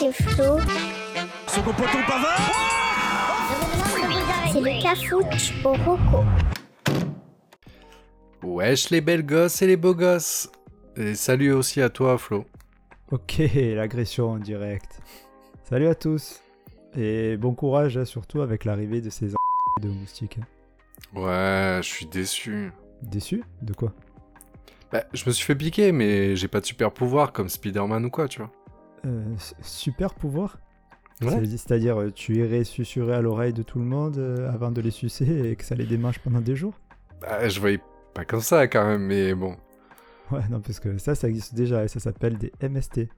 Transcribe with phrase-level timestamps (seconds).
[0.00, 0.58] c'est Flo.
[1.46, 2.40] Second poteau Pavard
[4.52, 6.24] C'est le cafouche au roco.
[8.42, 10.50] Wesh les belles gosses et les beaux gosses
[10.96, 12.44] Et salut aussi à toi Flo.
[13.10, 15.00] Ok, l'agression en direct.
[15.68, 16.40] Salut à tous.
[16.96, 20.38] Et bon courage hein, surtout avec l'arrivée de ces en- de moustiques.
[20.40, 20.46] hein.
[21.18, 22.72] Ouais, je suis déçu.
[23.02, 23.92] Déçu De quoi?
[24.92, 28.10] Bah, je me suis fait piquer, mais j'ai pas de super pouvoir comme Spider-Man ou
[28.10, 28.50] quoi, tu vois.
[29.06, 30.58] Euh, Super pouvoir
[31.22, 31.46] Ouais.
[31.46, 34.90] C'est-à-dire, euh, tu irais susurrer à l'oreille de tout le monde euh, avant de les
[34.90, 36.72] sucer et que ça les démange pendant des jours?
[37.20, 37.80] Bah, je voyais
[38.14, 39.56] pas comme ça quand même, mais bon.
[40.30, 43.08] Ouais, non, parce que ça, ça existe déjà et ça s'appelle des MST.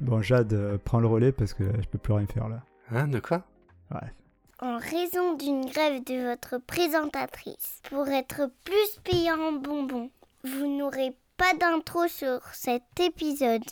[0.00, 2.62] Bon, Jade, euh, prends le relais parce que je peux plus rien faire là.
[2.90, 3.44] Hein, de quoi?
[3.92, 4.12] Ouais.
[4.60, 10.10] En raison d'une grève de votre présentatrice, pour être plus payant en bonbons,
[10.44, 13.62] vous n'aurez pas d'intro sur cet épisode.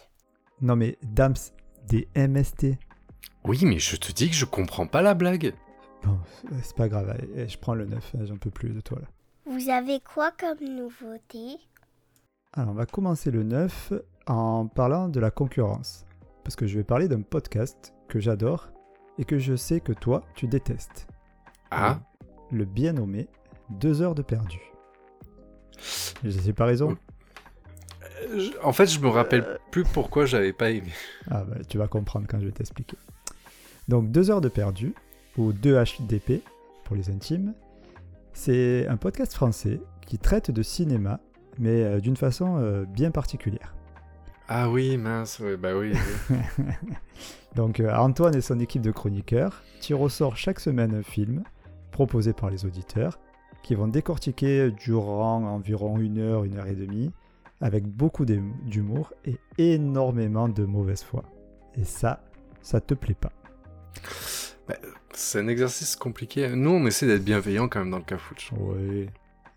[0.61, 1.35] Non, mais Dams,
[1.87, 2.79] des MST.
[3.45, 5.55] Oui, mais je te dis que je comprends pas la blague.
[6.05, 6.19] Bon,
[6.63, 9.09] c'est pas grave, allez, je prends le 9, j'en peux plus de toi là.
[9.47, 11.59] Vous avez quoi comme nouveauté?
[12.53, 13.93] Alors, on va commencer le 9
[14.27, 16.05] en parlant de la concurrence.
[16.43, 18.69] Parce que je vais parler d'un podcast que j'adore
[19.19, 21.07] et que je sais que toi, tu détestes.
[21.71, 22.01] Ah
[22.51, 23.29] Le bien nommé
[23.71, 24.61] Deux heures de perdu.
[26.25, 27.06] J'ai pas raison Euh,
[28.37, 30.91] je- En fait, je me rappelle plus pourquoi j'avais pas aimé.
[31.31, 32.97] Ah bah, tu vas comprendre quand je vais t'expliquer.
[33.89, 34.95] Donc, Deux heures de perdu,
[35.37, 36.41] ou 2HDP
[36.85, 37.55] pour les intimes,
[38.33, 41.21] c'est un podcast français qui traite de cinéma,
[41.59, 43.75] mais euh, d'une façon euh, bien particulière.
[44.49, 45.93] Ah oui, mince, ouais, bah oui.
[46.31, 46.37] oui.
[47.55, 51.43] Donc euh, Antoine et son équipe de chroniqueurs tirent au sort chaque semaine un film
[51.91, 53.19] proposé par les auditeurs
[53.63, 57.11] qui vont décortiquer durant environ une heure, une heure et demie
[57.61, 61.25] avec beaucoup d'hum- d'humour et énormément de mauvaise foi.
[61.75, 62.23] Et ça,
[62.63, 63.33] ça te plaît pas.
[65.13, 66.49] C'est un exercice compliqué.
[66.55, 68.51] Nous, on essaie d'être bienveillants quand même dans le cafouche.
[68.59, 69.09] Oui.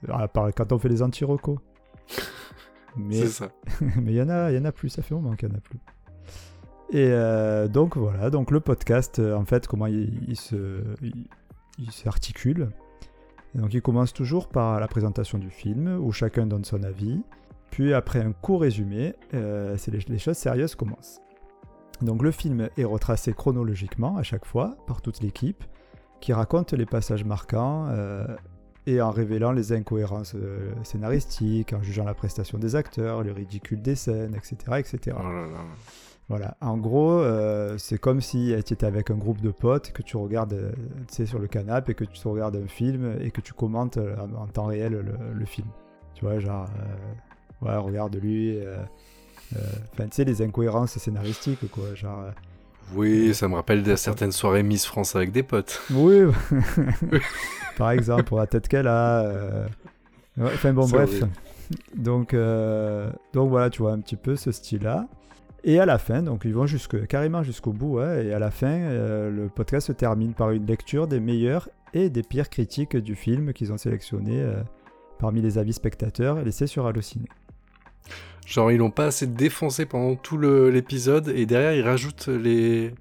[0.07, 1.59] À part quand on fait les anti-recos.
[2.95, 3.51] Mais C'est ça.
[3.81, 5.51] mais il y en a, y en a plus, ça fait un moment qu'il y
[5.51, 5.79] en a plus.
[6.91, 11.27] Et euh, donc voilà, donc le podcast, euh, en fait, comment il, il se, il,
[11.77, 12.71] il s'articule.
[13.53, 17.21] Donc il commence toujours par la présentation du film, où chacun donne son avis.
[17.71, 21.21] Puis après un court résumé, euh, les, les choses sérieuses commencent.
[22.01, 25.63] Donc le film est retracé chronologiquement à chaque fois par toute l'équipe,
[26.21, 28.25] qui raconte les passages marquants euh,
[28.85, 33.81] et en révélant les incohérences euh, scénaristiques, en jugeant la prestation des acteurs, le ridicule
[33.81, 34.55] des scènes, etc.
[34.77, 35.17] etc.
[35.19, 35.57] Oh là là.
[36.29, 40.03] Voilà, en gros, euh, c'est comme si tu étais avec un groupe de potes, que
[40.03, 40.75] tu regardes
[41.09, 44.65] sur le canapé, et que tu regardes un film et que tu commentes en, temps
[44.65, 45.67] réel le, le film.
[46.13, 46.67] Tu vois, genre,
[47.61, 48.57] ouais, regarde lui.
[48.57, 48.77] euh,
[49.55, 49.59] euh,
[49.93, 51.93] Enfin, tu sais, les incohérences scénaristiques, quoi.
[51.95, 52.31] Genre, euh,
[52.95, 55.81] Oui, ça me rappelle de certaines soirées Miss France avec des potes.
[55.91, 56.21] Oui,
[57.77, 59.21] par exemple, pour la tête qu'elle a.
[59.23, 59.67] euh,
[60.37, 61.09] ouais, Enfin bon, bref.
[61.09, 61.29] horrible.
[61.95, 65.07] Donc, euh, donc voilà, tu vois un petit peu ce style-là.
[65.63, 68.49] Et à la fin, donc ils vont jusque, carrément jusqu'au bout, ouais, et à la
[68.49, 72.95] fin, euh, le podcast se termine par une lecture des meilleures et des pires critiques
[72.95, 74.45] du film qu'ils ont sélectionné
[75.19, 77.27] parmi les avis spectateurs laissés sur Allociné.
[78.45, 82.93] Genre, ils l'ont pas assez défoncé pendant tout l'épisode et derrière, ils rajoutent les,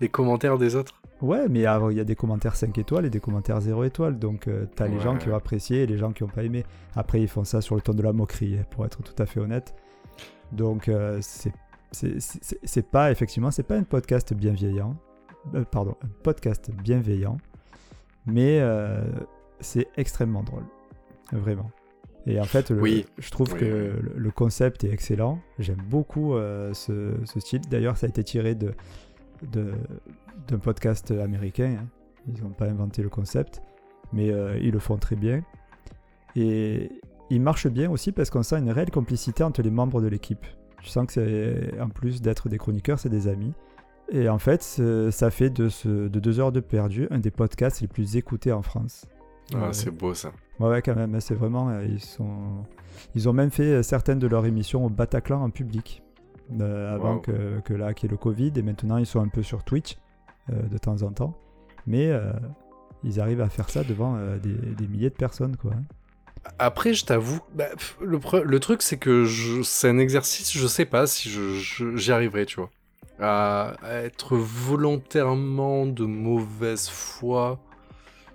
[0.00, 0.94] les commentaires des autres.
[1.22, 4.18] Ouais, mais il y a des commentaires 5 étoiles et des commentaires 0 étoiles.
[4.18, 6.64] Donc, euh, t'as les gens qui ont apprécié et les gens qui n'ont pas aimé.
[6.96, 9.38] Après, ils font ça sur le ton de la moquerie, pour être tout à fait
[9.40, 9.74] honnête.
[10.50, 11.52] Donc, euh, c'est
[11.92, 14.96] c'est- c'est c'est pas, effectivement, c'est pas un podcast bienveillant.
[15.54, 17.36] Euh, pardon, un podcast bienveillant.
[18.26, 19.04] Mais euh,
[19.60, 20.64] c'est extrêmement drôle.
[21.32, 21.70] Vraiment.
[22.26, 23.04] Et en fait, le- Oui.
[23.18, 25.40] je trouve Oui, que le- concept est excellent.
[25.58, 27.60] J'aime beaucoup euh, ce, ce style.
[27.68, 28.74] D'ailleurs, ça a été tiré de,
[30.48, 31.76] d'un podcast américain.
[31.80, 31.86] hein.
[32.28, 33.60] Ils n'ont pas inventé le concept,
[34.12, 35.42] mais euh, ils le font très bien.
[36.36, 36.90] Et
[37.30, 40.46] il marche bien aussi parce qu'on sent une réelle complicité entre les membres de l'équipe.
[40.82, 43.52] Tu sens que c'est, en plus d'être des chroniqueurs, c'est des amis.
[44.10, 47.80] Et en fait, ça fait de, ce, de deux heures de perdu un des podcasts
[47.80, 49.06] les plus écoutés en France.
[49.54, 49.72] Ah, Ouais.
[49.72, 50.32] c'est beau ça.
[50.62, 51.68] Ouais, ouais, quand même, c'est vraiment.
[51.70, 52.64] euh, Ils, sont...
[53.14, 56.02] ils ont même fait euh, certaines de leurs émissions au Bataclan en public.
[56.60, 57.20] euh, avant Wow.
[57.20, 58.52] que, que là, qu'il y ait le Covid.
[58.56, 59.96] Et maintenant, ils sont un peu sur Twitch
[60.50, 61.34] euh, de temps en temps.
[61.86, 62.32] Mais euh,
[63.04, 65.72] ils arrivent à faire ça devant des, des milliers de personnes, quoi.
[65.74, 65.82] hein.
[66.58, 67.66] Après, je t'avoue, bah,
[68.00, 69.26] le, truc, c'est que
[69.62, 71.30] c'est un exercice, je sais pas si
[71.96, 72.70] j'y arriverai, tu vois.
[73.20, 77.60] À, à être volontairement de mauvaise foi.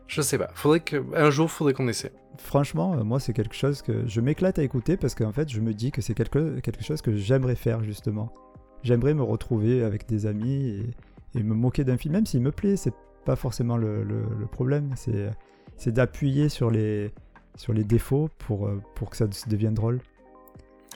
[0.07, 0.49] Je sais pas.
[0.53, 2.11] Faudrait que, un jour, faudrait qu'on essaie.
[2.37, 5.59] Franchement, euh, moi, c'est quelque chose que je m'éclate à écouter parce qu'en fait, je
[5.59, 8.31] me dis que c'est quelque, quelque chose que j'aimerais faire, justement.
[8.83, 10.67] j'aimerais me retrouver avec des amis
[11.33, 12.93] et, et me moquer d'un film, même s'il me plaît, c'est
[13.25, 15.29] pas forcément le, le- le problème, c'est
[15.75, 17.11] c'est d'appuyer sur les,
[17.55, 19.99] sur les défauts pour, euh, pour que ça se devienne drôle.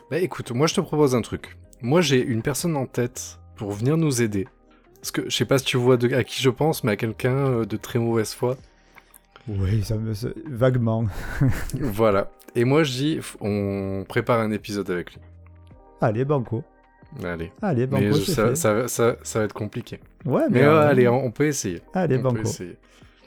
[0.10, 1.58] Bah écoute, moi je te propose un truc.
[1.82, 4.48] Moi j'ai une personne en tête pour venir nous aider.
[4.96, 6.96] Parce que je sais pas si tu vois de- à qui je pense, mais à
[6.96, 8.56] quelqu'un euh, de très mauvaise foi.
[9.48, 10.14] Oui, ça me...
[10.50, 11.06] vaguement.
[11.74, 12.30] voilà.
[12.56, 15.22] Et moi je dis, on prépare un épisode avec lui.
[16.02, 16.64] Allez, banco.
[17.24, 17.52] Allez.
[17.62, 20.00] Allez, banco, mais je- ça, ça, ça- ça va être compliqué.
[20.26, 21.82] Ouais, Mais mais, euh, allez, on, on peut essayer.
[21.94, 22.42] Allez, on peut banco.
[22.42, 22.78] essayer.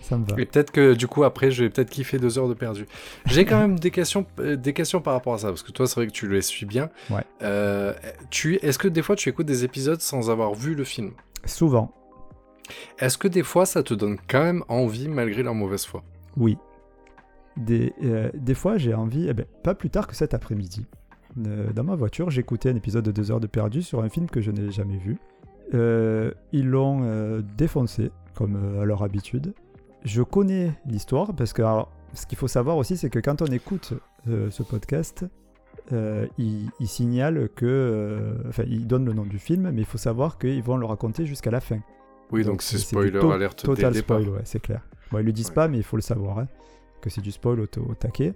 [0.01, 0.35] Ça me va.
[0.39, 2.87] Et peut-être que du coup après je vais peut-être kiffer deux heures de perdu.
[3.25, 5.87] J'ai quand même des questions, euh, des questions par rapport à ça parce que toi
[5.87, 6.91] c'est vrai que tu le suis bien.
[7.11, 7.23] Ouais.
[7.43, 7.95] Euh,
[8.29, 11.13] tu, est-ce que des fois tu écoutes des épisodes sans avoir vu le film?
[11.47, 11.91] Souvent,
[12.99, 16.03] Est-ce que des fois ça te donne quand même envie malgré leur mauvaise foi?
[16.37, 16.57] Oui.
[17.57, 20.87] Des, euh, des fois, j'ai envie, eh ben, pas plus tard que cet après-midi,
[21.47, 24.29] euh, dans ma voiture, j'écoutais un épisode de 2 heures de perdu sur un film
[24.29, 25.19] que je n'ai jamais vu.
[25.73, 29.55] Euh, ils l'ont défoncé, comme à leur habitude.
[30.05, 31.63] Je connais l'histoire, parce que
[32.13, 33.95] ce qu'il faut savoir aussi, c'est que quand on écoute
[34.27, 35.25] ce podcast,
[35.93, 38.37] euh, il, signale que.
[38.49, 41.27] Enfin, il donne le nom du film, mais il faut savoir qu'ils vont le raconter
[41.27, 41.81] jusqu'à la fin.
[42.35, 44.21] Oui, donc, c'est spoiler to- alerte dès le Total départ.
[44.21, 44.83] spoil, ouais, c'est clair.
[45.11, 45.55] Bon, ils le disent Ouais.
[45.55, 46.49] pas, mais il faut le savoir, hein,
[47.01, 48.35] que c'est du spoil au, au taquet.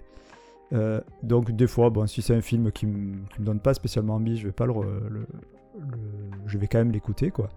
[0.71, 4.37] Euh, donc des fois, bon, si c'est un film qui me donne pas spécialement envie,
[4.37, 5.27] je vais pas le, re- le- le-
[6.47, 7.49] je vais quand même l'écouter, quoi.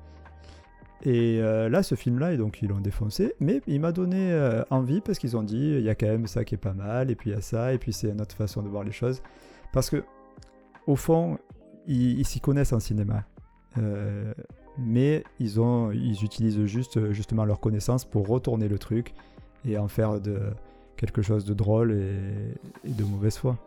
[1.05, 5.01] Et euh, là, ce film-là, donc ils l'ont défoncé, mais il m'a donné euh, envie
[5.01, 7.15] parce qu'ils ont dit il y a quand même ça qui est pas mal, et
[7.17, 9.21] puis il y a ça, et puis c'est une autre façon de voir les choses.
[9.73, 10.05] Parce que,
[10.87, 11.39] au fond,
[11.87, 13.25] ils s'y connaissent en cinéma.
[14.79, 19.15] Mais ils, ont, ils utilisent juste justement leur connaissance pour retourner le truc
[19.67, 20.41] et en faire de,
[20.97, 23.59] quelque chose de drôle et, et de mauvaise foi.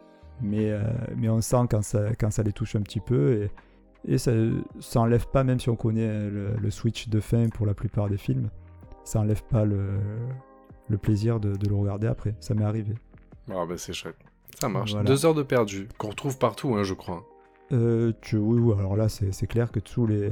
[0.41, 0.81] Mais, euh,
[1.15, 3.51] mais on sent quand ça, quand ça les touche un petit peu et,
[4.13, 4.31] et ça,
[4.79, 8.09] ça enlève pas, même si on connaît le, le switch de fin pour la plupart
[8.09, 8.49] des films,
[9.03, 9.99] ça enlève pas le,
[10.89, 12.35] le plaisir de, de le regarder après.
[12.39, 12.95] Ça m'est arrivé.
[13.49, 14.17] Ah bah c'est chouette.
[14.59, 14.91] Ça marche.
[14.91, 15.07] Voilà.
[15.07, 17.23] Deux heures de perdu, qu'on retrouve partout, hein, je crois.
[17.71, 20.31] Euh, tu, oui, oui, alors là, c'est c'est clair que tous les.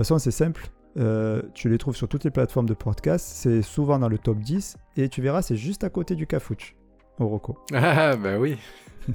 [0.00, 0.66] De toute façon, c'est simple.
[0.96, 3.26] Euh, tu les trouves sur toutes les plateformes de podcast.
[3.34, 4.78] C'est souvent dans le top 10.
[4.96, 6.74] Et tu verras, c'est juste à côté du Cafouche,
[7.18, 7.58] au Rocco.
[7.74, 8.56] Ah bah oui,
[9.08, 9.14] Ils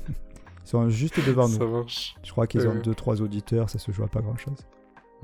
[0.63, 1.71] sont juste devant ça nous.
[1.71, 2.15] marche.
[2.23, 2.81] Je crois qu'ils ont Euh.
[2.81, 3.67] 2-3 auditeurs.
[3.71, 4.59] Ça se joue à pas grand chose.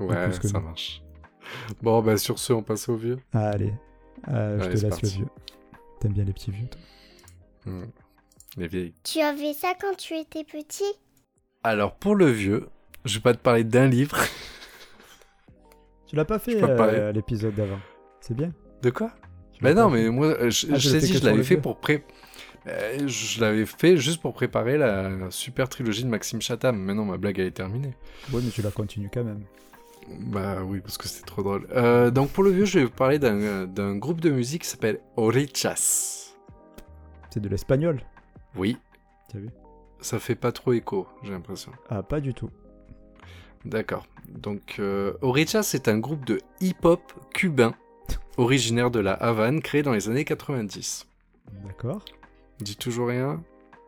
[0.00, 0.64] Ouais, ça nous.
[0.64, 1.00] marche.
[1.80, 3.18] Bon, bah sur ce, on passe au vieux.
[3.32, 3.72] allez,
[4.26, 5.04] euh, je te laisse parti.
[5.06, 5.28] le vieux.
[6.00, 6.80] T'aimes bien les petits vieux, toi
[7.66, 7.84] Hmm.
[8.56, 8.94] Les vieilles.
[9.04, 10.92] Tu avais ça quand tu étais petit?
[11.62, 12.68] Alors pour le vieux,
[13.04, 14.16] je vais pas te parler d'un livre.
[16.12, 17.78] Tu l'as pas fait euh, l'épisode d'avant.
[18.20, 18.52] C'est bien.
[18.82, 19.12] De quoi
[19.62, 22.04] l'as non, mais moi, je, Ah, je t'ai dit, que je l'avais fait pour pré...
[22.66, 26.76] Euh, je l'avais fait juste pour préparer la super trilogie de Maxime Chatham.
[26.76, 27.94] Maintenant, ma blague, elle est terminée.
[28.30, 29.40] Ouais, mais tu la continues quand même.
[30.18, 31.66] Bah oui, parce que c'était trop drôle.
[31.72, 34.68] Euh, donc pour le vieux, je vais vous parler d'un d'un groupe de musique qui
[34.68, 36.34] s'appelle Orichas.
[37.30, 38.02] C'est de l'espagnol.
[38.54, 38.76] Oui,
[39.32, 39.48] T'as vu?
[40.02, 41.72] Ça fait pas trop écho, j'ai l'impression.
[41.88, 42.50] Ah, pas du tout.
[43.64, 44.06] D'accord.
[44.28, 47.00] Donc, euh, Orichas, c'est un groupe de hip-hop
[47.34, 47.74] cubain,
[48.36, 51.06] originaire de la Havane, créé dans les années 90.
[51.66, 52.04] D'accord.
[52.60, 53.42] Dit toujours rien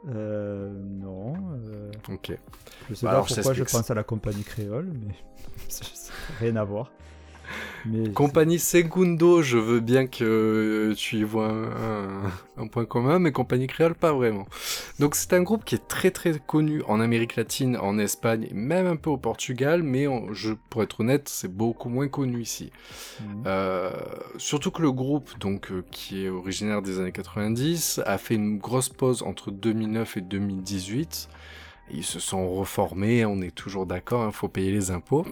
[0.08, 1.34] Euh, non.
[1.66, 2.32] euh, Ok.
[2.90, 5.14] Je sais Bah pas alors, pourquoi je pense à la compagnie créole, mais
[5.68, 6.92] ça n'a rien à voir.
[7.86, 11.64] Mais Compagnie Segundo, je veux bien que tu y vois un,
[12.26, 14.46] un- un point commun, mais compagnie créole, pas vraiment.
[14.98, 18.86] Donc c'est un groupe qui est très très connu en Amérique latine, en Espagne, même
[18.86, 22.70] un peu au Portugal, mais je, pour être honnête, c'est beaucoup moins connu ici.
[23.20, 23.42] Mhm.
[23.46, 23.90] Euh,
[24.38, 28.58] surtout que le groupe, donc euh, qui est originaire des années 90, a fait une
[28.58, 31.28] grosse pause entre 2009 et 2018.
[31.90, 35.26] Ils se sont reformés, on est toujours d'accord, il faut payer les impôts.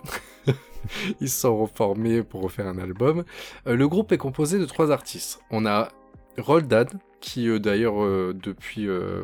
[1.21, 3.25] Ils se sont reformés pour refaire un album.
[3.69, 5.41] Euh, le groupe est composé de trois artistes.
[5.51, 5.89] On a
[6.39, 6.87] Roldan,
[7.21, 9.23] qui euh, d'ailleurs euh, depuis, euh,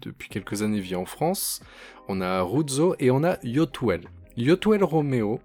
[0.00, 1.60] depuis quelques années vit en France.
[2.08, 4.02] On a Ruzzo et on a Yotuel.
[4.36, 5.40] Yotuel Romeo,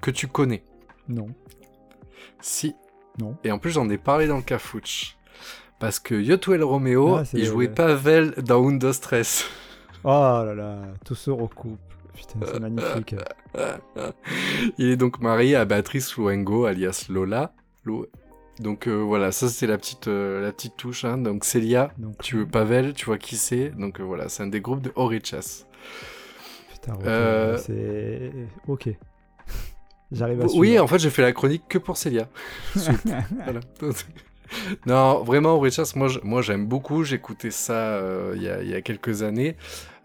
[0.00, 0.62] que tu connais.
[1.08, 1.28] non.
[2.40, 2.74] Si.
[3.18, 3.36] Non.
[3.44, 5.16] Et en plus, j'en ai parlé dans le Cafouche.
[5.80, 9.46] Parce que Yotuel Romeo, Ah, il jouait Pavel dans Undo Stress.
[10.04, 11.78] Oh là là, tout se recoupe.
[12.14, 13.14] Putain, c'est magnifique.
[14.78, 17.52] il est donc marié à Béatrice Luengo, alias Lola.
[17.84, 18.06] Lo-
[18.58, 21.04] Donc euh, voilà, ça c'est la petite, euh, la petite touche.
[21.04, 21.18] hein.
[21.18, 23.70] Donc Célia, Donc, tu veux Pavel, tu vois qui c'est.
[23.70, 25.64] Donc euh, voilà, c'est un des groupes de Orichas.
[26.72, 28.32] Putain, Euh, c'est.
[28.68, 28.88] Ok.
[30.12, 30.84] J'arrive à Oui, suivre.
[30.84, 32.28] en fait, j'ai fait la chronique que pour Célia.
[32.74, 33.60] Voilà.
[34.86, 37.04] non, vraiment, Orichas, moi, j'aime beaucoup.
[37.04, 38.00] J'écoutais ça
[38.34, 39.56] il y, a, il y a quelques années.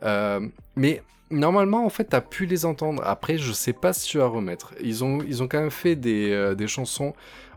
[0.04, 3.02] Euh, mais normalement, en fait, t'as pu les entendre.
[3.06, 4.74] Après, je sais pas si tu vas remettre.
[4.82, 7.14] Ils ont, ils ont quand même fait des, euh, des chansons.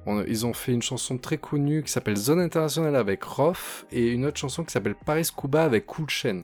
[0.07, 4.09] On- ils ont fait une chanson très connue qui s'appelle Zone Internationale avec Roth et
[4.13, 6.43] une autre chanson qui s'appelle Paris Cuba avec Cool Chain.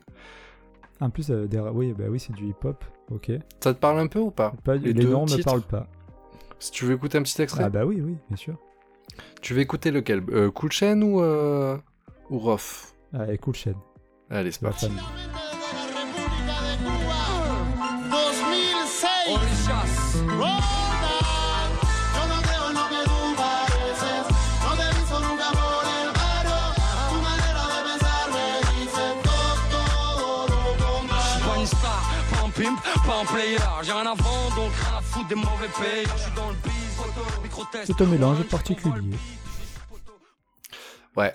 [1.01, 2.83] En plus, euh, des- oui, bah oui, c'est du hip-hop.
[3.11, 3.31] Ok.
[3.63, 4.53] Ça te parle un peu ou pas?
[4.63, 5.87] Pas, Les les noms me parlent pas.
[6.59, 8.55] Si tu veux écouter un petit extrait, Ah bah oui, oui, bien sûr.
[9.41, 10.23] tu veux écouter lequel?
[10.29, 13.75] Euh, Cool Chain ou, ou Roth Ah, et Cool Chain,
[14.29, 14.87] Allez, c'est parti.
[33.05, 33.57] Pas un player.
[33.83, 36.17] J'ai rien à vendre, donc rien à foutre des mauvais payeurs.
[36.17, 37.85] Je suis dans le biz, photo, micro-test.
[37.95, 39.01] C'est un mélange particulier.
[41.15, 41.33] Ouais.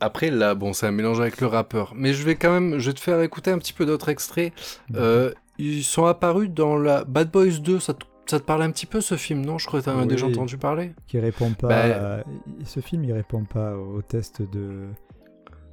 [0.00, 1.92] Après, là, bon, c'est un mélange avec le rappeur.
[1.96, 4.52] Mais je vais quand même, je vais te faire écouter un petit peu d'autres extraits.
[4.94, 7.80] Euh, ils sont apparus dans la Bad Boys 2.
[7.80, 9.58] Ça te, ça te parle un petit peu ce film, non?
[9.58, 10.06] Je crois que t'en as Oui.
[10.08, 10.92] déjà entendu parler.
[11.08, 11.66] Qui répond pas.
[11.68, 12.24] Bah- à-
[12.64, 14.86] Ce film, il répond pas au test de,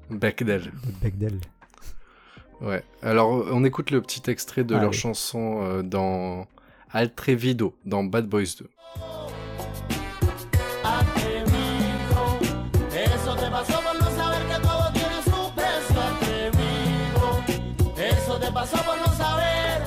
[0.09, 0.63] Bechdel.
[0.63, 1.39] de Bechdel.
[2.61, 2.83] Ouais.
[3.01, 4.93] Alors, on écoute le petit extrait de leur Allez.
[4.97, 6.47] chanson euh, dans
[6.91, 8.69] Altrevido, dans Bad Boys 2.
[12.93, 17.43] Eso te pasó por no saber que todo tiene su precio atrevido.
[17.97, 19.83] Eso te pasó por no saber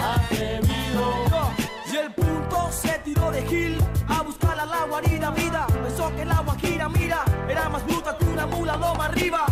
[0.00, 1.50] atrevido.
[1.92, 5.66] Y el punto se tiró de Gil a buscar a la guarida vida.
[5.66, 9.46] Pensó que el agua gira, mira, era más bruta que una mula loma arriba.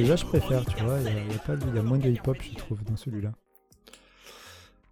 [0.00, 0.98] Déjà, je préfère, tu vois.
[0.98, 3.32] Il y a, moins de hip-hop, je trouve, dans celui-là.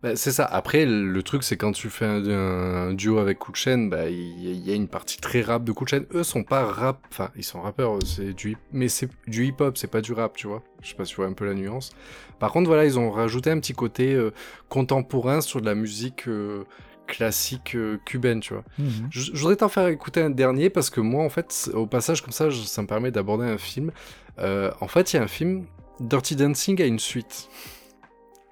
[0.02, 0.44] Bah, c'est ça.
[0.44, 4.70] Après, le truc, c'est quand tu fais un, duo avec Cool Chain, bah, il y,
[4.70, 6.02] a une partie très rap de Cool Chain.
[6.12, 9.78] Eux sont pas rap, enfin, ils sont rappeurs, c'est du, hip- mais c'est du hip-hop,
[9.78, 10.62] c'est pas du rap, tu vois.
[10.82, 11.92] Je sais pas si tu vois un peu la nuance.
[12.38, 14.30] Par contre, voilà, ils ont rajouté un petit côté euh,
[14.68, 16.64] contemporain sur de la musique euh,
[17.08, 18.62] classique euh, cubaine, tu vois.
[18.78, 19.08] Mhm.
[19.10, 22.22] Je, je voudrais t'en faire écouter un dernier parce que moi, en fait, au passage
[22.22, 23.90] comme ça, je- ça me permet d'aborder un film.
[24.38, 25.64] Euh, en fait, il y a un film,
[25.98, 27.48] Dirty Dancing a une suite.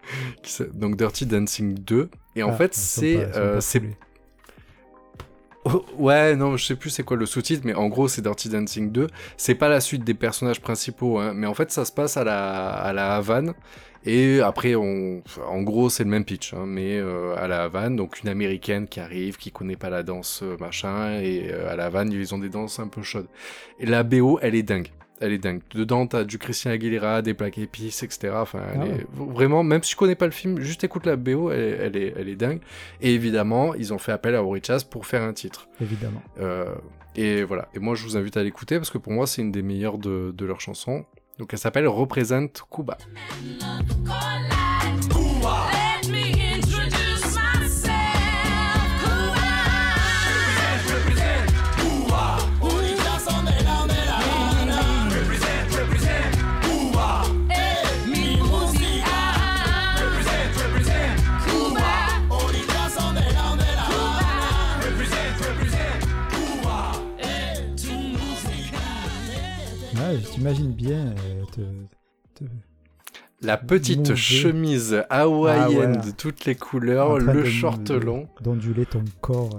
[0.75, 2.11] Donc Dirty Dancing 2.
[2.35, 3.29] Et en Ah, fait, c'est...
[3.37, 3.61] euh.
[5.65, 8.49] Oh, ouais, non, je sais plus c'est quoi le sous-titre, mais en gros, c'est Dirty
[8.49, 9.09] Dancing 2.
[9.37, 12.23] C'est pas la suite des personnages principaux, hein, mais en fait, ça se passe à
[12.23, 13.53] la, à la Havane.
[14.07, 17.97] Et après, on, en gros, c'est le même pitch, hein, mais euh, à la Havane,
[17.97, 21.77] donc une américaine qui arrive, qui connaît pas la danse, euh, machin, et euh, à
[21.77, 23.27] la Havane, ils ont des danses un peu chaudes.
[23.81, 24.89] Et la BO, elle est dingue.
[25.19, 25.61] Elle est dingue.
[25.75, 28.35] Dedans, t'as du Christian Aguilera, des plaques épices, etc.
[28.37, 28.91] Enfin, elle Ah ouais.
[29.01, 31.97] est- vraiment, même si tu connais pas le film, juste écoute la BO, elle, elle
[31.97, 32.61] est, elle est dingue.
[33.01, 35.69] Et évidemment, ils ont fait appel à Orichas pour faire un titre.
[35.81, 36.23] Évidemment.
[36.39, 36.67] Euh,
[37.17, 37.67] et voilà.
[37.75, 39.97] Et moi, je vous invite à l'écouter parce que pour moi, c'est une des meilleures
[39.99, 41.07] de, de leurs chansons.
[41.39, 42.97] Donc, elle s'appelle Représente Cuba.
[69.95, 71.26] Ouais, je t'imagine bien euh,
[73.47, 76.07] La petite chemise hawaïenne Ah ouais.
[76.07, 78.29] de toutes les couleurs, le short long.
[78.41, 79.51] D'onduler ton corps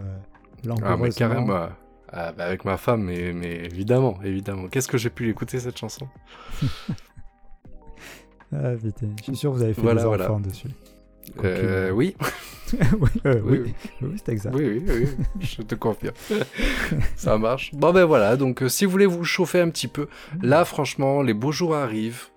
[0.67, 1.69] euh, Ah, mais carrément.
[2.11, 4.67] Ah, bah, avec ma femme, mais, mais évidemment, évidemment.
[4.67, 6.07] Qu'est-ce que j'ai pu l'écouter cette chanson?
[8.53, 10.23] Ah putain, je suis sûr que vous avez fait Voilà, des voilà.
[10.31, 10.69] enfants dessus.
[11.43, 12.15] euh, Oui,
[12.71, 12.79] oui,
[13.25, 13.73] euh, Oui, oui, oui.
[14.03, 14.55] oui, c'est exact.
[14.55, 15.07] oui, oui, oui,
[15.41, 16.13] je te confirme.
[17.17, 17.73] Ça marche.
[17.73, 20.07] Bon ben voilà, donc euh, si vous voulez vous chauffer un petit peu,
[20.41, 22.27] là franchement, les beaux jours arrivent.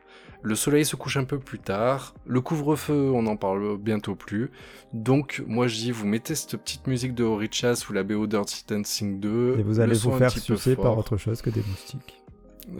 [0.42, 2.14] Le soleil se couche un peu plus tard.
[2.26, 4.50] Le couvre-feu, on n'en parle bientôt plus.
[4.94, 8.64] Donc, moi, je dis, vous mettez cette petite musique de Orichas ou la BO Dirty
[8.66, 9.56] Dancing 2.
[9.58, 12.22] Et vous le allez vous faire sucer par autre chose que des moustiques.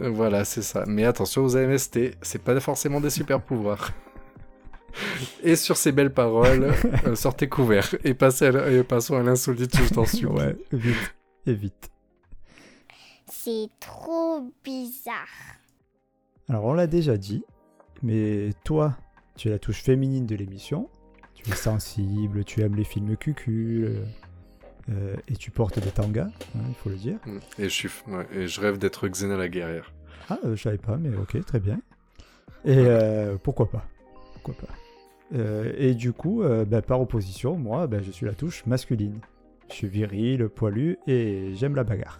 [0.01, 0.85] Euh, Voilà, c'est ça.
[0.87, 3.91] Mais attention aux AMST, c'est pas forcément des super pouvoirs.
[5.43, 6.73] Et sur ces belles paroles,
[7.05, 10.21] euh, sortez couverts et, passez à et passons à l'insolite substance.
[10.23, 11.15] Ouais, vite,
[11.45, 11.89] et vite.
[13.31, 15.15] C'est trop bizarre.
[16.49, 17.45] Alors, on l'a déjà dit,
[18.03, 18.95] mais toi,
[19.35, 20.89] tu es la touche féminine de l'émission.
[21.35, 24.03] Tu es sensible, tu aimes les films cucu, euh,
[24.89, 27.17] euh, et tu portes des tangas, hein, il faut le dire.
[27.57, 29.91] Et je, suis, ouais, et je rêve d'être Xena la guerrière.
[30.29, 31.79] Ah, euh, je savais pas, mais ok, très bien.
[32.63, 33.87] Et euh, pourquoi pas
[34.33, 34.73] Pourquoi pas
[35.33, 39.19] Euh, Et du coup, bah, par opposition, moi, bah, je suis la touche masculine.
[39.69, 42.19] Je suis viril, poilu et j'aime la bagarre.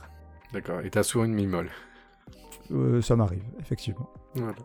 [0.54, 0.82] D'accord.
[0.82, 1.70] Et t'as souvent une mimole.
[3.02, 4.10] Ça m'arrive, effectivement.
[4.36, 4.56] Voilà.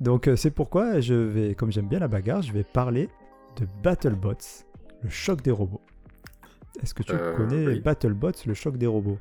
[0.00, 3.08] Donc euh, c'est pourquoi je vais, comme j'aime bien la bagarre, je vais parler
[3.56, 4.64] de BattleBots,
[5.02, 5.80] le choc des robots.
[6.82, 7.80] Est-ce que tu Euh, connais oui.
[7.80, 9.18] BattleBots, le choc des robots?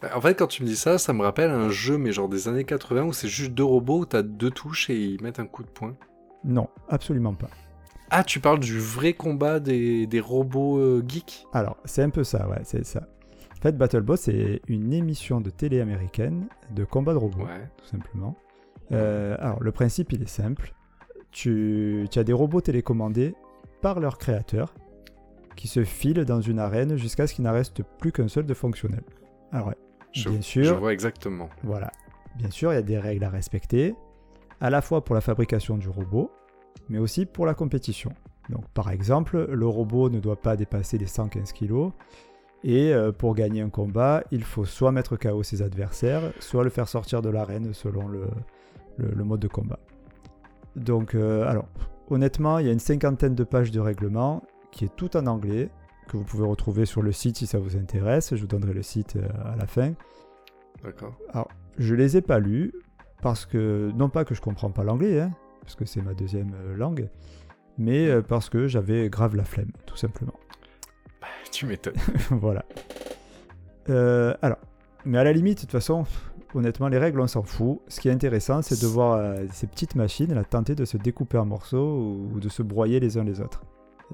[0.00, 2.28] Bah, En fait, quand tu me dis ça, ça me rappelle un jeu, mais genre
[2.30, 5.40] des années 80, où c'est juste deux robots, où t'as deux touches et ils mettent
[5.40, 5.94] un coup de poing.
[6.44, 7.50] Non, absolument pas.
[8.08, 11.46] Ah, tu parles du vrai combat des, des robots euh, geeks?
[11.52, 13.06] Alors, c'est un peu ça, ouais, c'est ça.
[13.58, 17.68] En fait, BattleBots, c'est une émission de télé américaine de combat de robots, Ouais.
[17.76, 18.34] tout simplement.
[18.92, 20.74] Euh, alors, le principe, il est simple.
[21.30, 23.34] Tu, tu as des robots télécommandés
[23.82, 24.74] par leur créateur
[25.56, 28.54] qui se filent dans une arène jusqu'à ce qu'il n'en reste plus qu'un seul de
[28.54, 29.02] fonctionnel.
[29.52, 29.76] Alors, ouais,
[30.12, 31.48] Je, bien je sûr, vois exactement.
[31.62, 31.90] voilà.
[32.36, 33.94] Bien sûr, il y a des règles à respecter,
[34.60, 36.30] à la fois pour la fabrication du robot,
[36.88, 38.12] mais aussi pour la compétition.
[38.48, 41.90] Donc, par exemple, le robot ne doit pas dépasser les 115 kg,
[42.64, 46.70] et euh, pour gagner un combat, il faut soit mettre KO ses adversaires, soit le
[46.70, 48.26] faire sortir de l'arène selon le,
[49.00, 49.78] le- le mode de combat.
[50.76, 51.66] Donc, euh, alors,
[52.10, 55.68] honnêtement, il y a une cinquantaine de pages de règlement qui est tout en anglais,
[56.08, 58.34] que vous pouvez retrouver sur le site si ça vous intéresse.
[58.34, 59.92] Je vous donnerai le site euh, à la fin.
[60.84, 61.14] D'accord.
[61.32, 62.72] Alors, je les ai pas lus
[63.22, 65.30] parce que, non pas que je comprends pas l'anglais, hein,
[65.60, 67.08] parce que c'est ma deuxième euh, langue,
[67.78, 70.34] mais parce que j'avais grave la flemme, tout simplement.
[71.50, 71.94] Tu m'étonnes.
[72.30, 72.64] voilà.
[73.88, 74.58] Euh, alors,
[75.04, 76.04] mais à la limite, de toute façon,
[76.54, 77.80] honnêtement, les règles, on s'en fout.
[77.88, 80.96] Ce qui est intéressant, c'est de voir euh, ces petites machines là, tenter de se
[80.96, 83.62] découper en morceaux ou, ou de se broyer les uns les autres.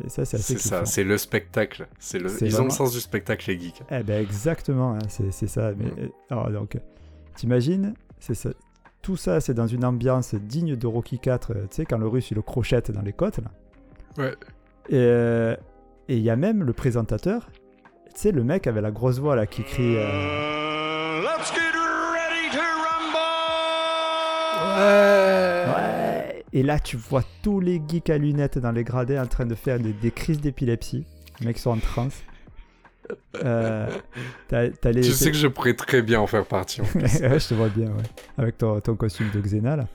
[0.04, 1.88] Et ça, c'est assez C'est ça, c'est le spectacle.
[1.98, 2.28] C'est le...
[2.28, 3.82] C'est Ils ont le sens du spectacle, les geeks.
[3.90, 5.72] Eh ben exactement, hein, c'est c'est ça.
[5.76, 5.98] Mais, Mm.
[6.00, 6.76] euh, alors, donc,
[7.34, 8.50] t'imagines, c'est ça.
[9.02, 12.08] Tout ça, c'est dans une ambiance digne de Rocky 4, euh, tu sais, quand le
[12.08, 13.50] russe il le crochette dans les côtes, là.
[14.18, 14.34] Ouais.
[14.88, 15.56] Et euh,
[16.08, 17.48] et il y a même le présentateur,
[18.14, 19.96] tu sais, le mec avec la grosse voix, là, qui crie...
[19.96, 21.52] euh, Let's
[24.76, 26.44] Ouais.
[26.52, 29.54] Et là, tu vois tous les geeks à lunettes dans les gradins en train de
[29.54, 31.04] faire des, des crises d'épilepsie.
[31.40, 32.22] Les mecs sont en transe.
[33.44, 33.88] Euh,
[34.50, 36.80] les- Tu sais que je pourrais très bien en faire partie.
[36.80, 38.02] en je te vois bien, ouais.
[38.38, 39.86] Avec ton, ton costume de Xena, là.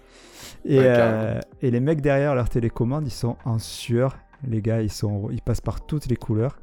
[0.63, 4.17] Et, Ouais, euh, et les mecs derrière leur télécommande, ils sont en sueur.
[4.47, 6.57] Les gars, ils, sont, ils passent par toutes les couleurs.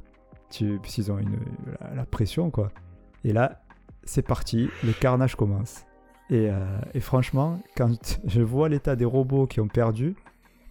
[0.50, 1.36] Tu, puisqu'ils ont une,
[1.80, 2.70] la, la pression, quoi.
[3.24, 3.60] Et là,
[4.04, 4.70] c'est parti.
[4.84, 5.84] Le carnage commence.
[6.30, 6.54] Et, euh,
[6.94, 10.14] et franchement, quand je vois l'état des robots qui ont perdu,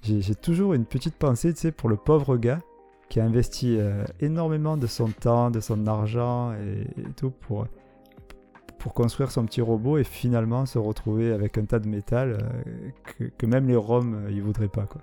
[0.03, 2.59] j'ai toujours une petite pensée, tu sais, pour le pauvre gars
[3.09, 7.65] qui a investi euh, énormément de son temps, de son argent et, et tout pour,
[8.79, 12.89] pour construire son petit robot et finalement se retrouver avec un tas de métal euh,
[13.17, 15.01] que, que même les Roms, ils voudraient pas, quoi.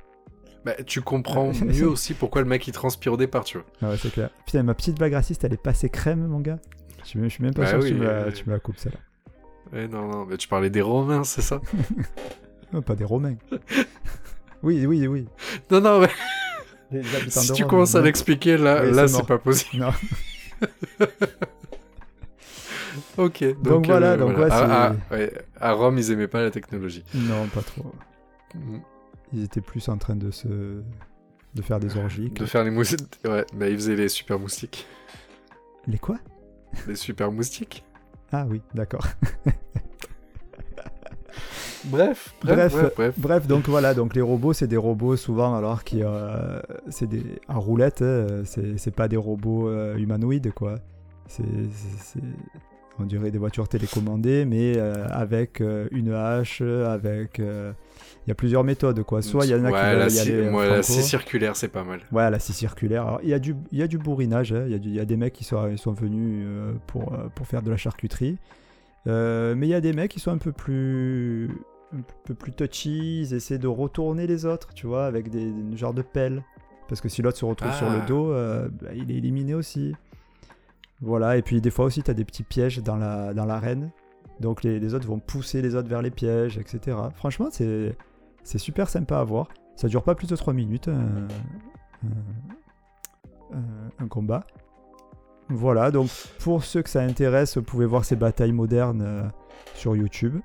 [0.65, 3.67] Bah, tu comprends mieux aussi pourquoi le mec il transpire au départ, tu vois.
[3.83, 4.31] Ah ouais, c'est clair.
[4.47, 6.59] Putain, ma petite blague raciste, elle est passée crème, mon gars.
[7.03, 8.79] Je suis même- je suis même pas Bah sûr que oui, tu me la coupes,
[8.79, 8.99] celle-là.
[9.73, 11.61] Ouais, non, non, mais tu parlais des Romains, c'est ça
[12.73, 13.37] Non, pas des Romains.
[14.63, 15.27] oui, oui, oui.
[15.71, 16.01] Non, non,
[16.91, 19.83] mais si tu Rome, commences à l'expliquer, là, Oui, là c'est pas possible.
[19.83, 19.93] Non.
[23.17, 26.51] Ok, donc, Donc voilà, donc ouais, à, à- ouais, à Rome, ils aimaient pas la
[26.51, 27.05] technologie.
[27.15, 27.93] Non, pas trop.
[28.55, 28.79] Mm.
[29.33, 30.47] Ils étaient plus en train de se.
[31.55, 32.31] de faire des orgies.
[32.31, 33.19] De faire les moustiques.
[33.25, 34.87] Ouais, bah ils faisaient les super moustiques.
[35.87, 36.19] Les quoi?
[36.87, 37.85] Les super moustiques
[38.33, 39.07] Ah oui, d'accord.
[41.87, 43.15] Bref, Bref, bref, bref, bref.
[43.19, 46.59] Bref, donc voilà, donc les robots, c'est des robots souvent alors qui, euh,
[46.89, 50.77] c'est des en roulette, hein, c'est pas des robots euh, humanoïdes quoi.
[51.27, 51.43] C'est-
[52.99, 57.73] on dirait des voitures télécommandées, mais euh, avec euh, une hache, avec, euh,
[58.25, 59.21] il y a plusieurs méthodes quoi.
[59.21, 61.57] Soit il y en a qui ouais, veulent la y aller moi, la scie circulaire,
[61.57, 62.01] c'est pas mal.
[62.13, 63.03] Ouais, la scie circulaire.
[63.07, 64.53] Alors, il y a du, il y a du bourrinage.
[64.53, 64.65] hein.
[64.69, 66.47] Il y, a y des mecs qui sont, ils sont venus
[66.87, 68.39] pour, pour faire de la charcuterie.
[69.07, 71.51] Mais il y a des mecs qui sont un peu plus,
[71.93, 73.23] un peu plus touchy.
[73.23, 76.43] Ils essaient de retourner les autres, tu vois, avec des, des genres de pelles.
[76.89, 78.07] Parce que si l'autre se retrouve sur le Ah.
[78.07, 79.95] dos, bah, il est éliminé aussi.
[81.01, 81.37] Voilà.
[81.37, 83.91] Et puis des fois aussi, tu as des petits pièges dans la dans l'arène.
[84.41, 86.97] Donc les, les autres vont pousser les autres vers les pièges, etc.
[87.15, 87.97] Franchement, c'est
[88.43, 89.49] c'est super sympa à voir.
[89.77, 91.27] Ça dure pas plus de 3 minutes, un,
[92.05, 94.47] un- un- un combat.
[95.51, 96.09] Voilà, donc
[96.41, 99.23] pour ceux que ça intéresse, vous pouvez voir ces batailles modernes euh,
[99.75, 100.37] sur YouTube,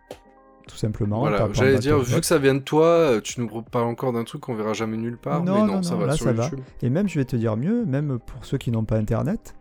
[0.67, 1.19] tout simplement.
[1.21, 4.25] Voilà, j'allais dire, vu que ça vient de toi, euh, tu nous parles encore d'un
[4.25, 5.41] truc qu'on verra jamais nulle part.
[5.43, 6.49] Non, mais non, non, ça non, va là, sur ça va.
[6.81, 9.55] Et même, je vais te dire mieux, même pour ceux qui n'ont pas Internet,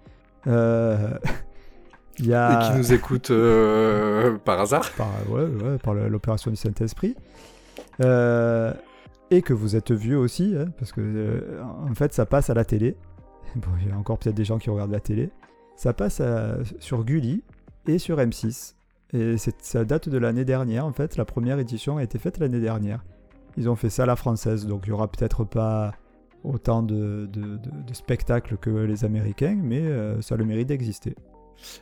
[0.47, 1.19] euh,
[2.19, 2.69] il y a...
[2.69, 4.91] Et qui nous écoutent euh, par hasard.
[4.97, 7.17] par, ouais, ouais, par l'opération du Saint-Esprit.
[8.03, 8.73] Euh,
[9.31, 12.55] et que vous êtes vieux aussi, hein, parce que euh, en fait ça passe à
[12.55, 12.97] la télé.
[13.57, 15.31] Bon, il y a encore peut-être des gens qui regardent la télé.
[15.75, 17.43] Ça passe à- sur Gulli
[17.87, 18.75] et sur M6.
[19.15, 21.17] Et ça date de l'année dernière, en fait.
[21.17, 23.03] La première édition a été faite l'année dernière.
[23.57, 25.93] Ils ont fait ça à la française, donc il y aura peut-être pas
[26.45, 30.69] autant de, de- de- de spectacles que les Américains, mais euh, ça a le mérite
[30.69, 31.15] d'exister.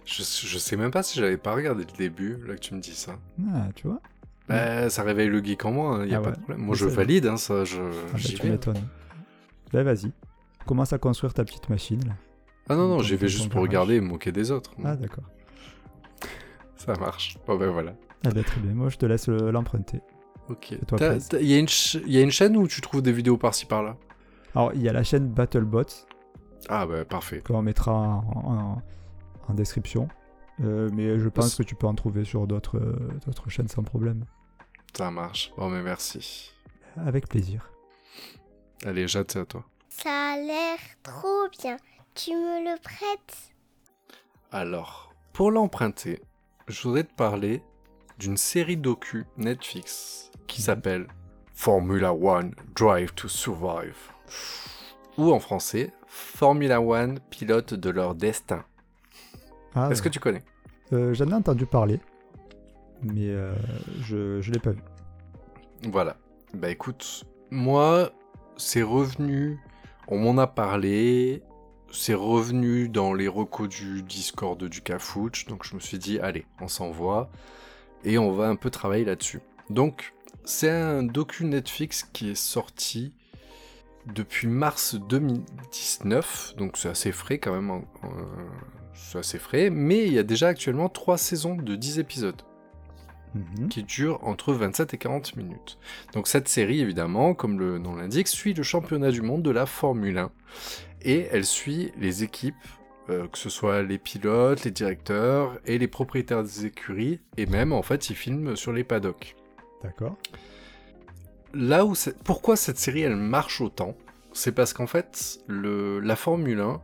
[0.06, 2.80] Je, je sais même pas si j'avais pas regardé le début, là que tu me
[2.80, 3.16] dis ça.
[3.52, 4.00] Ah, tu vois
[4.48, 6.34] Bah, ça réveille le geek en moi, il y a Ah pas ouais.
[6.36, 6.60] de problème.
[6.64, 8.58] Moi, Mais je valide, hein, ça, je, Ah, bah, j'y vais.
[9.72, 10.12] Ben vas-y.
[10.66, 12.00] Commence à construire ta petite machine.
[12.06, 12.14] Là.
[12.68, 14.72] Ah non, non, j'y vais juste pour regarder et me moquer des autres.
[14.84, 15.24] Ah, d'accord.
[16.76, 17.36] Ça marche.
[17.46, 17.92] Bon, ben voilà.
[18.24, 18.72] Ah, ben, très bien.
[18.72, 20.00] Moi, je te laisse le- l'emprunter.
[20.48, 20.70] Ok.
[20.72, 20.78] Y,
[21.40, 23.96] il y a une chaîne où tu trouves des vidéos par-ci par-là?
[24.56, 26.06] Alors, il y a la chaîne BattleBots
[26.68, 27.40] Ah, bah, parfait.
[27.40, 28.82] qu'on mettra en, en-
[29.48, 30.08] en description.
[30.64, 33.68] Euh, mais je pense Parce- que tu peux en trouver sur d'autres euh, d'autres chaînes
[33.68, 34.24] sans problème.
[34.96, 35.52] Ça marche.
[35.58, 36.52] Bon, mais merci.
[36.96, 37.70] Avec plaisir.
[38.86, 39.64] Allez, Jade, c'est à toi.
[39.90, 41.76] Ça a l'air trop bien.
[42.14, 43.52] Tu me le prêtes?
[44.50, 46.22] Alors, pour l'emprunter,
[46.68, 47.62] je voudrais te parler
[48.18, 51.06] d'une série docu Netflix qui s'appelle
[51.52, 53.96] Formula One Drive to Survive.
[55.18, 58.64] Ou en français, Formula One pilote de leur destin.
[59.74, 60.42] Ah, Est-ce que tu connais?
[60.92, 62.00] euh, J'en ai entendu parler,
[63.02, 63.54] mais euh,
[64.02, 64.82] je ne l'ai pas vu.
[65.90, 66.16] Voilà.
[66.54, 68.10] Bah écoute, moi,
[68.56, 69.58] c'est revenu,
[70.08, 71.42] on m'en a parlé,
[71.92, 76.46] c'est revenu dans les recos du Discord du Cafouche, donc je me suis dit, allez,
[76.60, 77.30] on s'envoie,
[78.04, 79.40] et on va un peu travailler là-dessus.
[79.70, 83.12] Donc, c'est un docu Netflix qui est sorti
[84.14, 88.08] depuis mars 2019, donc c'est assez frais quand même, euh,
[88.94, 92.42] c'est assez frais, mais il y a déjà actuellement 3 saisons de 10 épisodes
[93.34, 93.68] Mhm.
[93.68, 95.78] qui dure entre 27 et 40 minutes.
[96.14, 99.66] Donc cette série, évidemment, comme le nom l'indique, suit le championnat du monde de la
[99.66, 100.30] Formule 1.
[101.02, 102.54] Et elle suit les équipes,
[103.10, 107.72] euh, que ce soit les pilotes, les directeurs et les propriétaires des écuries, et même,
[107.72, 109.36] en fait, ils filment sur les paddocks.
[109.82, 110.16] D'accord.
[111.58, 113.96] Là où pourquoi cette série elle marche autant,
[114.32, 116.80] c'est parce qu'en fait la Formule 1,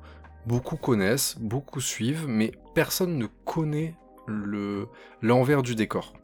[0.47, 3.95] beaucoup connaissent, beaucoup suivent, mais personne ne connaît
[4.27, 4.89] le
[5.21, 6.15] l'envers du décor.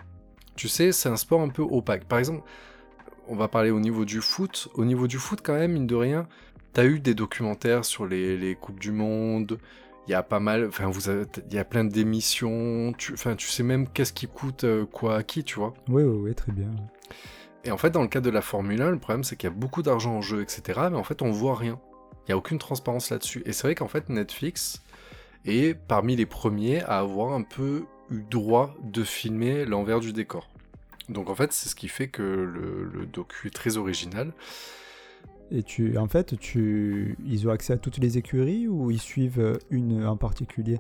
[0.57, 2.05] Tu sais, c'est un sport un peu opaque.
[2.05, 2.43] Par exemple,
[3.29, 4.69] on va parler au niveau du foot.
[4.75, 6.27] Au niveau du foot, quand même, mine de rien,
[6.73, 9.59] t'as eu des documentaires sur les, les coupes du monde.
[10.07, 12.95] Il y a pas mal, enfin, vous il y a plein d'émissions.
[12.97, 15.75] Tu, enfin, tu sais même qu'est-ce qui coûte euh, quoi à qui, tu vois.
[15.89, 16.71] Oui, oui, oui, très bien.
[17.65, 19.53] Et en fait, dans le cas de la Formule 1, le problème c'est qu'il y
[19.53, 20.81] a beaucoup d'argent en jeu, etc.
[20.91, 21.81] Mais en fait, on voit rien.
[22.27, 23.43] Il n'y a aucune transparence là-dessus.
[23.47, 24.83] Et c'est vrai qu'en fait, Netflix
[25.45, 30.49] est parmi les premiers à avoir un peu eu droit de filmer l'envers du décor.
[31.09, 34.33] Donc en fait, c'est ce qui fait que le, le docu est très original.
[35.51, 39.59] Et tu, en fait, tu, ils ont accès à toutes les écuries ou ils suivent
[39.71, 40.79] une en particulier?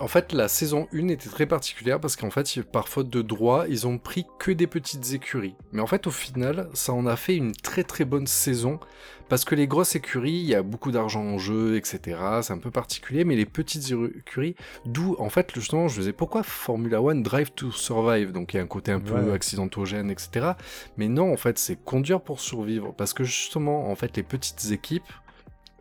[0.00, 3.66] En fait, la saison 1 était très particulière parce qu'en fait, par faute de droit,
[3.68, 5.54] ils ont pris que des petites écuries.
[5.72, 8.80] Mais en fait, au final, ça en a fait une très très bonne saison
[9.28, 12.18] parce que les grosses écuries, il y a beaucoup d'argent en jeu, etc.
[12.42, 16.12] C'est un peu particulier, mais les petites écuries, d'où en fait, justement, je me disais
[16.12, 18.32] pourquoi Formula One Drive to Survive?
[18.32, 19.32] Donc il y a un côté un peu Ouais.
[19.32, 20.54] accidentogène, etc.
[20.96, 24.72] Mais non, en fait, c'est conduire pour survivre parce que justement, en fait, les petites
[24.72, 25.04] équipes.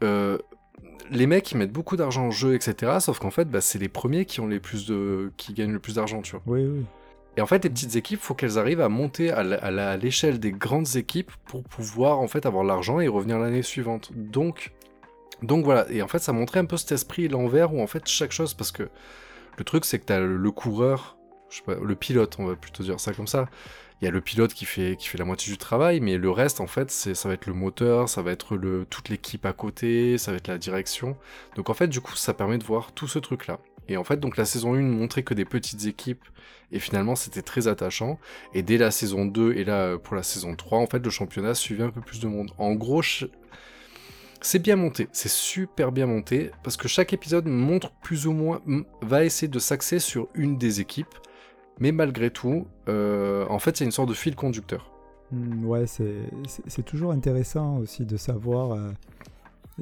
[0.04, 0.38] euh,
[1.10, 3.00] les mecs ils mettent beaucoup d'argent en jeu, etc.
[3.00, 5.80] Sauf qu'en fait, bah, c'est les premiers qui ont les plus de, qui gagnent le
[5.80, 6.42] plus d'argent, tu vois.
[6.46, 6.86] Oui, oui.
[7.36, 10.96] Et en fait, les petites équipes, faut qu'elles arrivent à monter à l'échelle des grandes
[10.96, 14.12] équipes pour pouvoir en fait avoir l'argent et revenir l'année suivante.
[14.14, 14.72] Donc,
[15.42, 15.90] donc voilà.
[15.90, 18.54] Et en fait, ça montrait un peu cet esprit l'envers où en fait chaque chose,
[18.54, 18.88] parce que
[19.58, 21.18] le truc c'est que t'as le, le coureur,
[21.50, 23.48] je sais pas, le pilote, on va plutôt dire ça comme ça.
[24.04, 26.68] Il y a le pilote qui fait, la moitié du travail, mais le reste, en
[26.68, 28.58] fait, ça va être le moteur, ça va être
[28.90, 31.16] toute l'équipe à côté, ça va être la direction.
[31.56, 33.60] Donc en fait, du coup, ça permet de voir tout ce truc-là.
[33.88, 36.26] Et en fait, donc la saison 1 montrait que des petites équipes,
[36.74, 38.20] et finalement, c'était très attachant.
[38.54, 41.54] Et dès la saison 2, et là, pour la saison 3, en fait, le championnat
[41.54, 42.52] suivait un peu plus de monde.
[42.58, 43.04] En gros,
[44.42, 48.62] c'est bien monté, c'est super bien monté, parce que chaque épisode montre plus ou moins,
[49.02, 51.16] va essayer de s'axer sur une des équipes,
[51.80, 54.92] mais malgré tout, euh, en fait, c'est une sorte de fil conducteur.
[55.32, 58.92] Hmm, ouais, c'est toujours intéressant aussi de savoir, euh,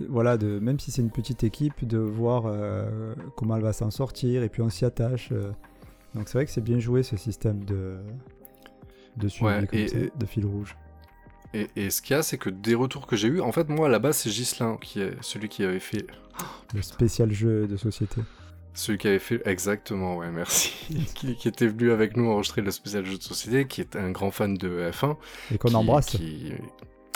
[0.10, 3.92] voilà, de, même si c'est une petite équipe, de voir euh, comment elle va s'en
[3.92, 5.32] sortir et puis on s'y attache.
[6.16, 7.98] Donc c'est vrai que c'est bien joué ce système de,
[9.18, 10.76] de suivi Ouais, comme et- ça, et- de fil rouge.
[11.54, 13.68] Et, et ce qu'il y a, c'est que des retours que j'ai eu, en fait,
[13.68, 16.08] moi, à la base, c'est Gislin, qui est celui qui avait fait
[16.74, 18.22] Le spécial jeu de société.
[18.74, 20.74] Celui qui avait fait exactement, ouais, merci.
[21.16, 24.12] qui, qui était venu avec nous enregistrer le spécial jeu de société, qui est un
[24.12, 25.18] grand fan de F1.
[25.54, 26.06] Et qu'on embrasse.
[26.08, 26.54] qui-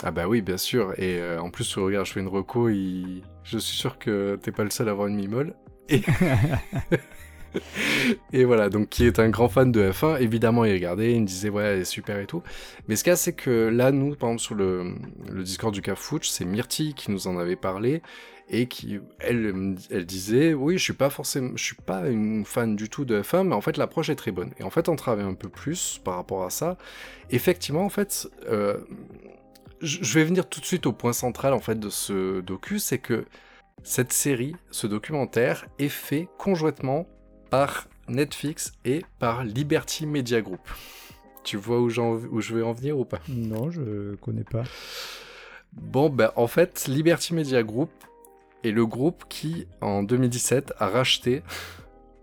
[0.02, 0.92] Ah bah oui, bien sûr.
[0.98, 3.22] Et euh, en plus, regarde, je fais une reco, il...
[3.42, 5.54] je suis sûr que t'es pas le seul à avoir une mimole.
[5.88, 6.02] Et...
[8.32, 11.26] et voilà, donc qui est un grand fan de F1, évidemment il regardait, il me
[11.26, 12.42] disait ouais elle est super et tout.
[12.88, 14.94] Mais ce qu'il y a c'est que là nous, par exemple sur le,
[15.30, 18.02] le Discord du Cafouche, c'est Myrtille qui nous en avait parlé
[18.48, 22.76] et qui elle elle disait oui je suis pas forcément je suis pas une fan
[22.76, 24.94] du tout de F1 mais en fait l'approche est très bonne et en fait on
[24.94, 26.76] travaille un peu plus par rapport à ça
[27.30, 28.78] effectivement en fait euh,
[29.80, 32.98] je vais venir tout de suite au point central en fait de ce docu c'est
[32.98, 33.24] que
[33.82, 37.08] cette série ce documentaire est fait conjointement
[37.50, 40.60] par Netflix et par Liberty Media Group
[41.44, 43.20] tu vois où, je vais en venir ou pas?
[43.28, 44.64] Non, je connais pas.
[45.72, 47.90] Bon, ben en fait, Liberty Media Group
[48.64, 51.44] est le groupe qui, en 2017, a racheté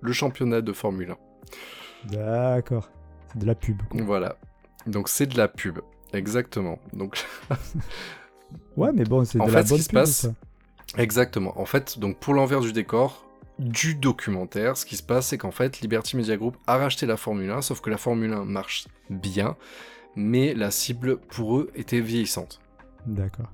[0.02, 1.16] le championnat de Formule
[2.04, 2.90] D'accord.
[3.32, 3.82] C'est de la pub.
[3.82, 3.86] 1.
[3.96, 4.02] Quoi.
[4.04, 4.36] Voilà.
[4.88, 5.80] Donc c'est de la pub.
[6.12, 6.80] Exactement.
[6.92, 7.24] Donc
[8.76, 10.34] Ouais, mais bon, c'est de En la fait, ce bonne qui se passe- ça.
[10.98, 11.58] Exactement.
[11.60, 13.26] En fait, donc pour l'envers du décor
[13.60, 17.18] du documentaire, ce qui se passe, c'est qu'en fait, Liberty Media Group a racheté la
[17.18, 19.56] Formule 1, sauf que la Formule 1 marche bien,
[20.16, 22.60] mais la cible pour eux était vieillissante.
[23.06, 23.52] D'accord.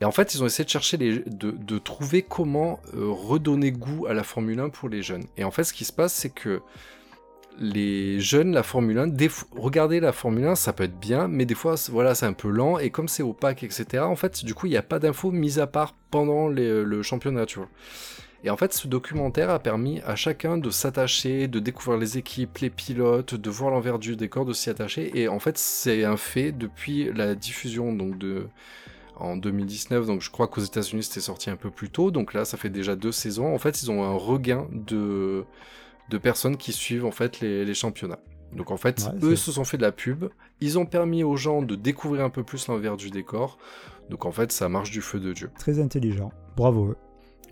[0.00, 3.72] Et en fait, ils ont essayé de chercher les, de, de trouver comment euh, redonner
[3.72, 5.24] goût à la Formule 1 pour les jeunes.
[5.38, 6.60] Et en fait, ce qui se passe, c'est que
[7.58, 11.26] les jeunes, la Formule 1, des fo- regarder la Formule 1, ça peut être bien,
[11.28, 12.78] mais des fois, voilà, c'est un peu lent.
[12.78, 15.58] Et comme c'est opaque, etc., en fait, du coup, il n'y a pas d'infos mises
[15.58, 17.68] à part pendant les- le championnat, tu vois.
[18.44, 22.58] Et en fait, ce documentaire a permis à chacun de s'attacher, de découvrir les équipes,
[22.58, 25.10] les pilotes, de voir l'envers du décor, de s'y attacher.
[25.18, 28.46] Et en fait, c'est un fait depuis la diffusion donc de
[29.16, 30.06] en 2019.
[30.06, 32.10] Donc je crois qu'aux États-Unis c'était sorti un peu plus tôt.
[32.10, 33.54] Donc là, ça fait déjà deux saisons.
[33.54, 35.44] En fait, ils ont un regain de
[36.10, 38.20] de personnes qui suivent en fait les, les championnats.
[38.52, 40.26] Donc en fait, Ouais, eux se sont fait de la pub.
[40.60, 43.58] Ils ont permis aux gens de découvrir un peu plus l'envers du décor.
[44.08, 45.50] Donc en fait, ça marche du feu de Dieu.
[45.58, 46.32] Très intelligent.
[46.56, 46.90] Bravo.
[46.90, 46.96] eux.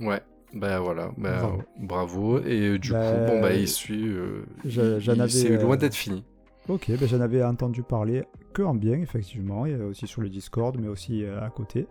[0.00, 0.22] Ouais.
[0.54, 1.62] Ben voilà, ben, Bravo.
[1.80, 2.38] bravo.
[2.40, 4.06] Et euh, du Bah, coup, bon bah il suit.
[4.08, 6.24] euh, C'est euh, loin d'être fini.
[6.68, 10.76] Ok, ben j'en avais entendu parler que en bien, effectivement, et aussi sur le Discord,
[10.80, 11.86] mais aussi euh, à côté.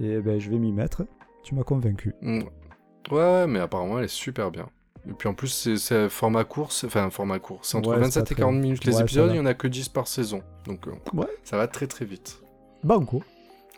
[0.00, 1.04] Et ben je vais m'y mettre.
[1.44, 2.14] Tu m'as convaincu.
[2.22, 2.38] Mm.
[3.10, 4.66] Ouais, ouais, mais apparemment elle est super bien.
[5.08, 7.60] Et puis en plus, c'est- un format court, c'est- enfin format court.
[7.62, 8.60] C'est entre Ouais, c'est 27 pas et très 40 long.
[8.60, 10.42] minutes les Ouais, épisodes, il y en a que 10 par saison.
[10.66, 11.26] Donc euh, Ouais.
[11.44, 12.40] ça va très très vite.
[12.82, 13.22] Banco.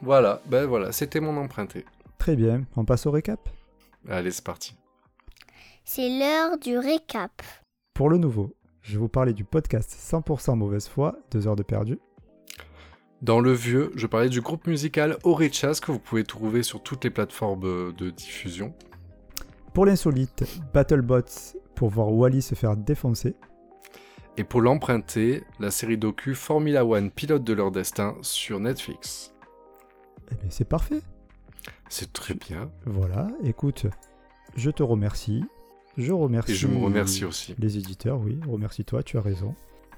[0.01, 1.85] Voilà, ben voilà, c'était mon emprunté.
[2.19, 2.63] Très bien.
[2.77, 3.41] On passe au récap.
[4.09, 4.75] Allez, c'est parti.
[5.85, 7.43] C'est l'heure du récap.
[7.95, 11.63] Pour le nouveau, je vais vous parler du podcast 100% mauvaise foi, 2 heures de
[11.63, 11.99] perdu.
[13.21, 17.05] Dans le vieux, je parlais du groupe musical Orechas que vous pouvez trouver sur toutes
[17.05, 18.75] les plateformes de diffusion.
[19.75, 23.37] Pour l'insolite, BattleBots pour voir Wally se faire défoncer.
[24.37, 29.35] Et pour l'emprunter, la série docu Formula One pilote de leur destin sur Netflix.
[30.31, 31.01] Eh bien, c'est parfait.
[31.89, 32.71] C'est très bien.
[32.87, 33.87] Voilà, écoute,
[34.57, 35.45] je te remercie.
[35.97, 36.53] Je remercie.
[36.53, 37.55] Et je me remercie aussi.
[37.59, 39.55] Les éditeurs, oui, remercie-toi, tu as raison.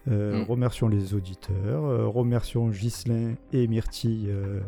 [0.09, 0.45] Euh, Mm.
[0.45, 4.61] Remercions les auditeurs, euh, remercions Ghislain et Myrtille euh,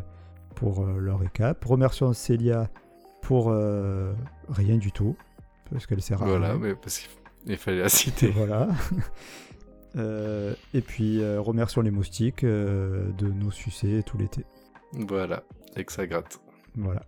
[0.54, 2.68] pour leur récap, remercions Célia
[3.22, 3.46] pour
[4.48, 5.16] rien du tout,
[5.70, 6.58] parce qu'elle sert à Voilà, rien.
[6.58, 6.98] mais parce
[7.46, 8.28] qu'il fallait la citer.
[8.36, 8.68] Voilà.
[10.74, 14.44] Et puis remercions les moustiques de nous sucer tout l'été.
[14.92, 15.42] Voilà,
[15.76, 16.40] et que ça gratte.
[16.76, 17.02] Voilà.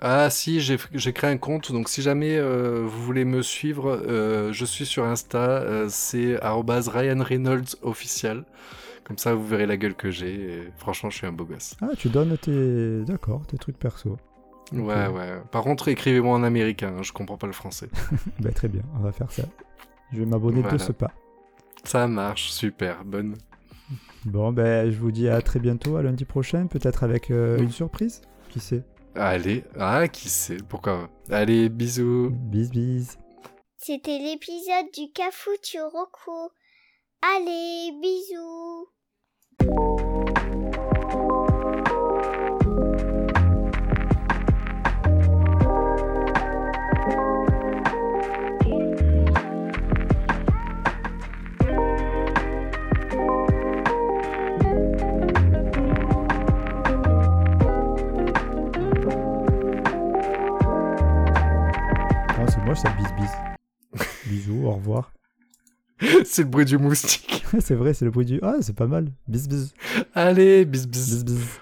[0.00, 4.52] Ah si, j'ai créé un compte, donc si jamais euh, vous voulez me suivre, euh,
[4.52, 8.44] je suis sur Insta, euh, c'est Ryan Reynolds official.
[9.04, 10.70] Comme ça, vous verrez la gueule que j'ai.
[10.76, 11.76] Franchement, je suis un beau gosse.
[11.80, 13.04] Ah, tu donnes tes.
[13.04, 14.18] D'accord, tes trucs perso.
[14.72, 15.40] Ouais, ouais.
[15.52, 17.88] Par contre, écrivez-moi en américain, hein, je comprends pas le français.
[18.40, 19.44] Bah, très bien, on va faire ça.
[20.12, 20.76] Je vais m'abonner Voilà.
[20.76, 21.12] de ce pas.
[21.84, 23.36] Ça marche, super, bonne.
[24.24, 27.70] Bon, ben, je vous dis à très bientôt, à lundi prochain, peut-être avec euh, une
[27.70, 28.22] surprise.
[28.50, 28.82] Qui sait?
[29.18, 32.30] Allez, ah, qui sait, pourquoi Allez, bisous.
[32.30, 33.18] Bis bis.
[33.78, 36.52] C'était l'épisode du Cafutu Roku.
[37.22, 38.88] Allez, bisous.
[64.46, 65.12] Bisous, au revoir.
[66.24, 67.44] c'est le bruit du moustique.
[67.60, 68.38] c'est vrai, c'est le bruit du.
[68.42, 69.12] Ah, c'est pas mal.
[69.26, 69.74] Bis bis.
[70.14, 71.24] Allez, bis bis.
[71.24, 71.60] Bis bis.